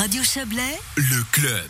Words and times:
Radio 0.00 0.22
Chablais, 0.22 0.78
le 0.96 1.22
club. 1.30 1.68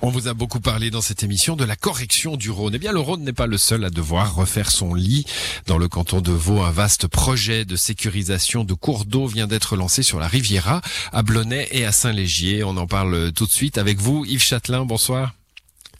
On 0.00 0.08
vous 0.08 0.26
a 0.26 0.32
beaucoup 0.32 0.58
parlé 0.58 0.90
dans 0.90 1.02
cette 1.02 1.22
émission 1.22 1.54
de 1.54 1.66
la 1.66 1.76
correction 1.76 2.38
du 2.38 2.48
Rhône. 2.48 2.72
Eh 2.74 2.78
bien, 2.78 2.92
le 2.92 2.98
Rhône 2.98 3.22
n'est 3.24 3.34
pas 3.34 3.46
le 3.46 3.58
seul 3.58 3.84
à 3.84 3.90
devoir 3.90 4.34
refaire 4.34 4.70
son 4.70 4.94
lit. 4.94 5.26
Dans 5.66 5.76
le 5.76 5.86
canton 5.86 6.22
de 6.22 6.32
Vaud, 6.32 6.62
un 6.62 6.70
vaste 6.70 7.08
projet 7.08 7.66
de 7.66 7.76
sécurisation 7.76 8.64
de 8.64 8.72
cours 8.72 9.04
d'eau 9.04 9.26
vient 9.26 9.46
d'être 9.46 9.76
lancé 9.76 10.02
sur 10.02 10.18
la 10.18 10.28
Riviera, 10.28 10.80
à 11.12 11.22
Blonay 11.22 11.68
et 11.70 11.84
à 11.84 11.92
Saint-Légier. 11.92 12.64
On 12.64 12.78
en 12.78 12.86
parle 12.86 13.32
tout 13.32 13.44
de 13.44 13.52
suite 13.52 13.76
avec 13.76 13.98
vous, 13.98 14.24
Yves 14.24 14.42
Châtelain. 14.42 14.86
Bonsoir. 14.86 15.34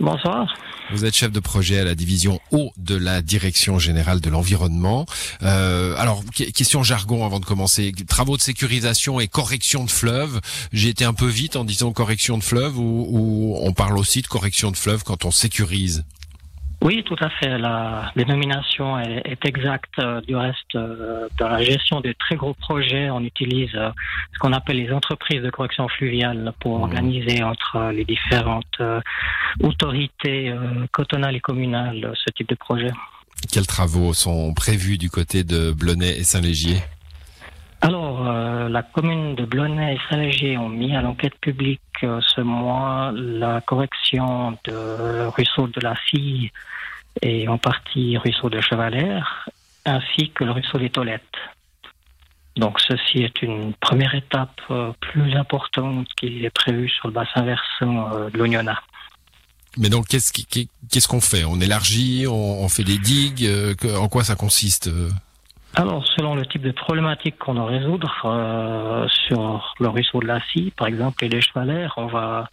Bonsoir. 0.01 0.55
Vous 0.93 1.05
êtes 1.05 1.15
chef 1.15 1.33
de 1.33 1.41
projet 1.41 1.81
à 1.81 1.85
la 1.85 1.95
division 1.95 2.41
eau 2.53 2.73
de 2.77 2.95
la 2.95 3.21
Direction 3.21 3.79
générale 3.79 4.21
de 4.21 4.31
l'environnement. 4.31 5.07
Euh, 5.43 5.95
alors, 5.99 6.25
question 6.55 6.83
jargon 6.83 7.27
avant 7.27 7.41
de 7.41 7.45
commencer. 7.45 7.93
Travaux 8.07 8.37
de 8.37 8.43
sécurisation 8.43 9.19
et 9.19 9.27
correction 9.27 9.85
de 9.85 9.91
fleuve. 9.91 10.41
J'ai 10.73 10.89
été 10.89 11.05
un 11.05 11.15
peu 11.15 11.27
vite 11.27 11.57
en 11.57 11.65
disant 11.65 11.93
correction 11.93 12.39
de 12.39 12.45
fleuve 12.45 12.79
ou 12.79 13.59
on 13.61 13.73
parle 13.73 13.99
aussi 13.99 14.23
de 14.23 14.29
correction 14.29 14.71
de 14.71 14.77
fleuve 14.77 15.03
quand 15.03 15.25
on 15.25 15.31
sécurise? 15.31 16.05
Oui, 16.81 17.03
tout 17.05 17.17
à 17.19 17.29
fait. 17.29 17.59
La 17.59 18.13
dénomination 18.15 18.99
est, 19.01 19.45
exacte. 19.45 19.99
Euh, 19.99 20.21
du 20.21 20.37
reste, 20.37 20.77
euh, 20.77 21.29
dans 21.39 21.49
la 21.49 21.63
gestion 21.63 22.01
des 22.01 22.15
très 22.15 22.37
gros 22.37 22.55
projets, 22.55 23.11
on 23.11 23.21
utilise 23.21 23.75
euh, 23.75 23.91
ce 24.33 24.39
qu'on 24.39 24.53
appelle 24.53 24.77
les 24.77 24.93
entreprises 24.93 25.43
de 25.43 25.51
correction 25.51 25.89
fluviale 25.89 26.53
pour 26.61 26.79
mmh. 26.79 26.83
organiser 26.83 27.43
entre 27.43 27.91
les 27.93 28.05
différentes 28.05 28.81
autorités 29.61 30.55
cotonales 30.93 31.37
et 31.37 31.41
communales 31.41 32.13
ce 32.15 32.31
type 32.33 32.49
de 32.49 32.55
projet. 32.55 32.91
Quels 33.51 33.67
travaux 33.67 34.13
sont 34.13 34.55
prévus 34.55 34.99
du 34.99 35.11
côté 35.11 35.43
de 35.45 35.73
Blonay 35.73 36.19
et 36.19 36.25
Saint-Légier? 36.25 36.77
Alors, 37.81 38.25
la 38.69 38.83
commune 38.83 39.35
de 39.37 39.45
Blonay 39.45 39.95
et 39.95 39.99
Saint-Légier 40.11 40.59
ont 40.59 40.69
mis 40.69 40.97
à 40.97 41.01
l'enquête 41.01 41.39
publique 41.41 41.81
ce 42.03 42.41
mois 42.41 43.13
la 43.15 43.61
correction 43.61 44.59
de 44.65 45.27
ruisseau 45.29 45.69
de 45.69 45.81
la 45.81 45.95
Fille 45.95 46.51
et 47.23 47.49
en 47.49 47.59
partie 47.59 48.17
ruisseau 48.17 48.51
de 48.51 48.61
Chevalère, 48.61 49.49
ainsi 49.85 50.31
que 50.31 50.45
le 50.45 50.53
ruisseau 50.53 50.79
des 50.79 50.91
Toilettes. 50.91 51.23
Donc 52.57 52.81
ceci 52.81 53.23
est 53.23 53.43
une 53.43 53.73
première 53.75 54.15
étape 54.15 54.61
euh, 54.71 54.93
plus 55.01 55.37
importante 55.37 56.09
qui 56.19 56.45
est 56.45 56.51
prévue 56.51 56.89
sur 56.89 57.07
le 57.07 57.15
bassin 57.15 57.43
versant 57.43 58.13
euh, 58.13 58.31
de 58.31 58.39
l'Ognona. 58.39 58.81
Mais 59.77 59.89
donc 59.89 60.09
qu'est-ce 60.09 61.09
qu'on 61.09 61.21
fait? 61.21 61.45
On 61.45 61.61
élargit, 61.61 62.27
on, 62.27 62.69
fait 62.69 62.83
des 62.83 62.99
digues 62.99 63.47
euh, 63.47 63.75
En 63.97 64.09
quoi 64.09 64.25
ça 64.25 64.35
consiste 64.35 64.91
alors, 65.79 66.05
selon 66.05 66.35
le 66.35 66.45
type 66.45 66.63
de 66.63 66.73
problématique 66.73 67.39
qu'on 67.39 67.55
doit 67.55 67.67
résoudre 67.67 68.11
sur 69.09 69.75
le 69.79 69.89
ruisseau 69.89 70.19
de 70.19 70.27
la 70.27 70.41
Scie, 70.41 70.73
par 70.77 70.89
exemple, 70.89 71.25
et 71.25 71.29
les 71.29 71.41
chevalères, 71.41 71.95
on 71.99 72.07
va 72.07 72.49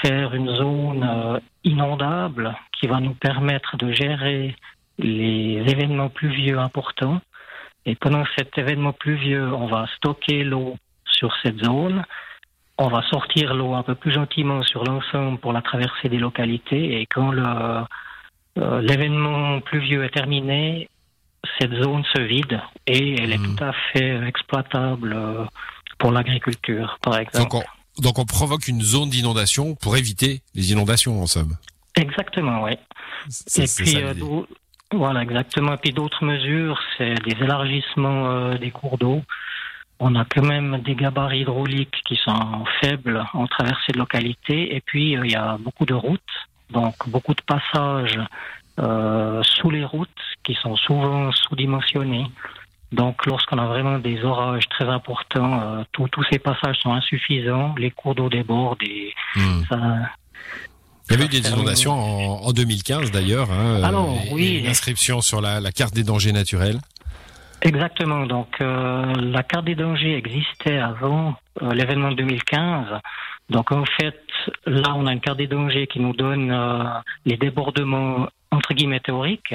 faire 0.00 0.34
une 0.34 0.48
zone 0.48 1.40
inondable 1.62 2.56
qui 2.72 2.86
va 2.86 3.00
nous 3.00 3.12
permettre 3.12 3.76
de 3.76 3.92
gérer 3.92 4.56
les 4.98 5.62
événements 5.68 6.08
pluvieux 6.08 6.58
importants. 6.58 7.20
Et 7.84 7.96
pendant 7.96 8.24
cet 8.38 8.56
événement 8.56 8.94
pluvieux, 8.94 9.52
on 9.52 9.66
va 9.66 9.86
stocker 9.96 10.42
l'eau 10.42 10.76
sur 11.04 11.36
cette 11.42 11.62
zone. 11.62 12.02
On 12.78 12.88
va 12.88 13.02
sortir 13.02 13.52
l'eau 13.52 13.74
un 13.74 13.82
peu 13.82 13.94
plus 13.94 14.12
gentiment 14.12 14.62
sur 14.62 14.84
l'ensemble 14.84 15.38
pour 15.38 15.52
la 15.52 15.60
traversée 15.60 16.08
des 16.08 16.16
localités. 16.16 16.98
Et 16.98 17.04
quand 17.04 17.34
euh, 17.34 18.80
l'événement 18.80 19.60
pluvieux 19.60 20.02
est 20.02 20.14
terminé, 20.14 20.88
cette 21.58 21.72
zone 21.72 22.04
se 22.14 22.20
vide 22.22 22.60
et 22.86 23.20
elle 23.20 23.32
est 23.32 23.38
mmh. 23.38 23.56
tout 23.56 23.64
à 23.64 23.72
fait 23.92 24.26
exploitable 24.26 25.12
euh, 25.14 25.44
pour 25.98 26.12
l'agriculture, 26.12 26.98
par 27.02 27.18
exemple. 27.18 27.50
Donc 27.50 27.54
on, 27.54 28.02
donc 28.02 28.18
on 28.18 28.24
provoque 28.24 28.68
une 28.68 28.82
zone 28.82 29.10
d'inondation 29.10 29.74
pour 29.74 29.96
éviter 29.96 30.42
les 30.54 30.72
inondations, 30.72 31.22
en 31.22 31.26
somme. 31.26 31.56
Exactement, 31.96 32.64
oui. 32.64 32.72
Et 33.56 33.66
puis, 33.66 33.96
euh, 33.96 34.14
voilà, 34.92 35.22
exactement. 35.22 35.74
Et 35.74 35.76
puis 35.76 35.92
d'autres 35.92 36.24
mesures, 36.24 36.80
c'est 36.96 37.14
des 37.24 37.36
élargissements 37.42 38.30
euh, 38.30 38.58
des 38.58 38.70
cours 38.70 38.98
d'eau. 38.98 39.22
On 39.98 40.14
a 40.14 40.24
quand 40.24 40.44
même 40.44 40.80
des 40.80 40.94
gabarits 40.94 41.40
hydrauliques 41.40 42.00
qui 42.06 42.16
sont 42.16 42.64
faibles 42.80 43.22
en 43.34 43.46
traversée 43.46 43.92
de 43.92 43.98
localité. 43.98 44.74
Et 44.74 44.80
puis, 44.80 45.16
euh, 45.16 45.22
il 45.24 45.32
y 45.32 45.36
a 45.36 45.58
beaucoup 45.58 45.84
de 45.84 45.94
routes, 45.94 46.20
donc 46.70 46.94
beaucoup 47.08 47.34
de 47.34 47.42
passages 47.42 48.18
sous 48.78 49.70
les 49.70 49.84
routes 49.84 50.08
qui 50.42 50.54
sont 50.54 50.76
souvent 50.76 51.30
sous-dimensionnés. 51.32 52.26
Donc, 52.92 53.24
lorsqu'on 53.26 53.58
a 53.58 53.66
vraiment 53.66 53.98
des 53.98 54.24
orages 54.24 54.68
très 54.68 54.86
importants, 54.86 55.84
tous 55.92 56.24
ces 56.30 56.38
passages 56.38 56.78
sont 56.78 56.92
insuffisants, 56.92 57.74
les 57.78 57.90
cours 57.90 58.14
d'eau 58.14 58.28
débordent 58.28 58.82
et 58.82 59.12
hmm. 59.36 59.62
ça, 59.68 59.78
il 61.10 61.14
y 61.14 61.16
avait 61.16 61.24
eu 61.24 61.40
des 61.40 61.48
inondations 61.48 61.92
en, 61.92 62.52
2015 62.52 63.10
d'ailleurs. 63.10 63.50
Hein, 63.50 63.82
Alors, 63.82 64.16
oui. 64.30 64.60
Une 64.60 64.68
inscription 64.68 65.20
sur 65.20 65.40
la, 65.40 65.60
carte 65.72 65.92
des 65.92 66.04
dangers 66.04 66.30
naturels. 66.30 66.78
Exactement. 67.62 68.26
Donc, 68.26 68.48
euh, 68.60 69.12
la 69.16 69.42
carte 69.42 69.64
des 69.64 69.74
dangers 69.74 70.16
existait 70.16 70.78
avant 70.78 71.34
euh, 71.62 71.72
l'événement 71.72 72.12
de 72.12 72.16
2015. 72.16 72.86
Donc, 73.50 73.72
en 73.72 73.84
fait, 73.84 74.22
là, 74.66 74.94
on 74.94 75.06
a 75.06 75.12
une 75.12 75.20
carte 75.20 75.38
des 75.38 75.48
dangers 75.48 75.88
qui 75.88 75.98
nous 75.98 76.12
donne 76.12 76.52
euh, 76.52 76.84
les 77.26 77.36
débordements 77.36 78.28
entre 78.50 78.74
guillemets 78.74 79.00
théoriques. 79.00 79.54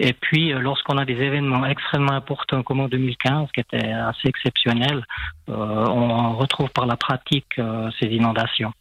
Et 0.00 0.12
puis, 0.12 0.52
lorsqu'on 0.52 0.98
a 0.98 1.04
des 1.04 1.14
événements 1.14 1.64
extrêmement 1.66 2.14
importants 2.14 2.64
comme 2.64 2.80
en 2.80 2.88
2015, 2.88 3.48
qui 3.52 3.60
étaient 3.60 3.92
assez 3.92 4.26
exceptionnels, 4.26 5.04
on 5.46 6.36
retrouve 6.36 6.68
par 6.70 6.86
la 6.86 6.96
pratique 6.96 7.60
ces 8.00 8.06
inondations. 8.06 8.72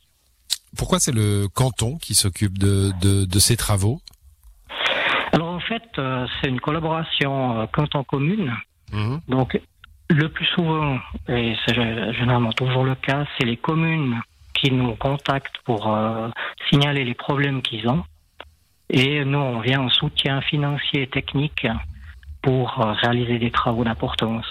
Pourquoi 0.77 0.99
c'est 0.99 1.11
le 1.11 1.47
canton 1.47 1.97
qui 1.97 2.15
s'occupe 2.15 2.57
de, 2.57 2.91
de, 3.01 3.39
ces 3.39 3.55
travaux? 3.55 3.99
Alors 5.31 5.49
en 5.49 5.59
fait, 5.59 5.83
euh, 5.97 6.25
c'est 6.41 6.49
une 6.49 6.59
collaboration 6.59 7.61
euh, 7.61 7.65
canton-commune. 7.67 8.53
Mhm. 8.91 9.21
Donc 9.27 9.59
le 10.09 10.29
plus 10.29 10.45
souvent, 10.47 10.99
et 11.27 11.55
c'est 11.65 11.75
généralement 11.75 12.53
toujours 12.53 12.83
le 12.83 12.95
cas, 12.95 13.25
c'est 13.37 13.45
les 13.45 13.57
communes 13.57 14.19
qui 14.53 14.71
nous 14.71 14.95
contactent 14.95 15.57
pour 15.65 15.93
euh, 15.93 16.29
signaler 16.69 17.03
les 17.03 17.15
problèmes 17.15 17.61
qu'ils 17.61 17.87
ont. 17.87 18.03
Et 18.89 19.23
nous, 19.25 19.39
on 19.39 19.59
vient 19.61 19.81
en 19.81 19.89
soutien 19.89 20.41
financier 20.41 21.03
et 21.03 21.07
technique 21.07 21.65
pour 22.41 22.75
réaliser 23.01 23.39
des 23.39 23.51
travaux 23.51 23.83
d'importance. 23.83 24.45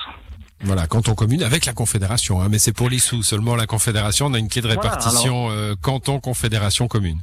Voilà, 0.64 0.86
canton 0.86 1.14
commune 1.14 1.42
avec 1.42 1.66
la 1.66 1.72
Confédération, 1.72 2.40
hein, 2.40 2.46
mais 2.48 2.58
c'est 2.58 2.72
pour 2.72 2.88
les 2.88 2.98
sous. 3.00 3.22
Seulement 3.22 3.56
la 3.56 3.66
Confédération, 3.66 4.26
on 4.26 4.34
a 4.34 4.38
une 4.38 4.48
clé 4.48 4.62
de 4.62 4.68
répartition 4.68 5.50
euh, 5.50 5.74
canton 5.80 6.20
Confédération 6.20 6.86
commune. 6.86 7.18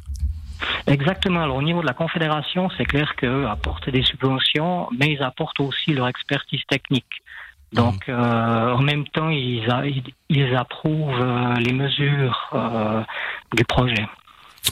Exactement. 0.87 1.43
Alors 1.43 1.55
au 1.55 1.61
niveau 1.61 1.81
de 1.81 1.87
la 1.87 1.93
Confédération, 1.93 2.69
c'est 2.77 2.83
clair 2.83 3.15
qu'eux 3.15 3.47
apportent 3.47 3.89
des 3.89 4.03
subventions, 4.03 4.89
mais 4.99 5.13
ils 5.13 5.23
apportent 5.23 5.59
aussi 5.61 5.93
leur 5.93 6.09
expertise 6.09 6.61
technique. 6.67 7.05
Donc 7.71 8.07
mmh. 8.07 8.11
euh, 8.11 8.73
en 8.75 8.81
même 8.81 9.07
temps, 9.07 9.29
ils, 9.29 9.65
ils 10.29 10.55
approuvent 10.55 11.21
euh, 11.21 11.53
les 11.55 11.71
mesures 11.71 12.49
du 13.55 13.63
projet. 13.63 14.05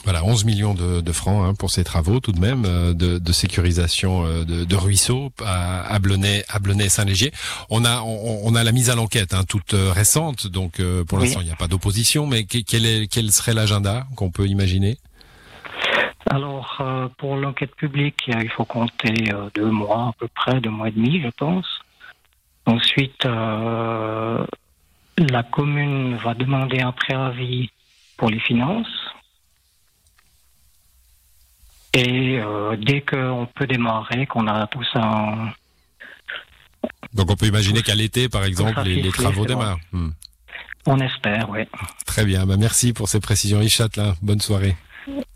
Voilà, 0.04 0.24
11 0.24 0.44
millions 0.44 0.74
de, 0.74 1.12
francs 1.12 1.44
hein, 1.44 1.54
pour 1.54 1.70
ces 1.70 1.84
travaux 1.84 2.20
tout 2.20 2.32
de 2.32 2.40
même 2.40 2.64
euh, 2.66 2.94
de, 2.94 3.32
sécurisation 3.32 4.24
euh, 4.24 4.44
de, 4.44 4.76
ruisseaux 4.76 5.30
à, 5.44 5.82
à 5.82 5.98
Blonay, 5.98 6.44
à 6.48 6.88
Saint-Légier. 6.88 7.32
On 7.70 7.84
a 7.84 8.02
on, 8.02 8.54
a 8.54 8.64
la 8.64 8.72
mise 8.72 8.90
à 8.90 8.94
l'enquête 8.94 9.34
hein, 9.34 9.44
toute 9.48 9.74
euh, 9.74 9.92
récente, 9.92 10.46
donc 10.46 10.80
pour 11.08 11.18
l'instant 11.18 11.40
il 11.40 11.46
n'y 11.46 11.52
a 11.52 11.56
pas 11.56 11.68
d'opposition, 11.68 12.26
mais 12.26 12.44
quel, 12.44 12.86
est, 12.86 13.06
quel 13.12 13.30
serait 13.32 13.54
l'agenda 13.54 14.06
qu'on 14.16 14.30
peut 14.30 14.46
imaginer? 14.46 14.96
Alors 16.30 16.82
pour 17.18 17.36
l'enquête 17.36 17.74
publique, 17.74 18.24
il 18.28 18.50
faut 18.50 18.64
compter 18.64 19.32
deux 19.54 19.70
mois 19.70 20.08
à 20.08 20.12
peu 20.18 20.28
près, 20.28 20.60
deux 20.60 20.70
mois 20.70 20.88
et 20.88 20.92
demi, 20.92 21.20
je 21.22 21.28
pense. 21.28 21.66
Ensuite, 22.66 23.24
la 23.24 24.46
commune 25.50 26.16
va 26.16 26.34
demander 26.34 26.80
un 26.80 26.92
préavis 26.92 27.70
pour 28.18 28.28
les 28.28 28.40
finances. 28.40 29.07
Et 31.98 32.38
euh, 32.38 32.76
dès 32.76 33.00
qu'on 33.00 33.48
peut 33.56 33.66
démarrer, 33.66 34.26
qu'on 34.26 34.46
a 34.46 34.68
tout 34.68 34.84
ça 34.92 35.00
en... 35.00 35.48
Donc 37.12 37.30
on 37.30 37.34
peut 37.34 37.46
imaginer 37.46 37.82
qu'à 37.82 37.96
l'été, 37.96 38.28
par 38.28 38.44
exemple, 38.44 38.80
les, 38.82 39.10
travaux 39.10 39.46
démarrent. 39.46 39.80
Hmm. 39.90 40.10
On 40.86 41.00
espère, 41.00 41.50
oui. 41.50 41.60
Très 42.06 42.24
bien. 42.24 42.46
Bah, 42.46 42.56
merci 42.56 42.92
pour 42.92 43.08
ces 43.08 43.18
précisions, 43.18 43.60
Yves 43.60 43.88
Bonne 44.22 44.40
soirée. 44.40 44.76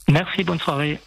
Merci, 0.09 0.45
bonne 0.45 0.61
soirée. 0.61 1.01